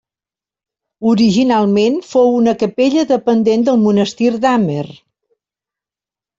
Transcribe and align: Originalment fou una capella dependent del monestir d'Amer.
Originalment 1.11 1.99
fou 2.13 2.33
una 2.39 2.55
capella 2.65 3.05
dependent 3.13 3.69
del 3.71 3.81
monestir 3.85 4.33
d'Amer. 4.49 4.85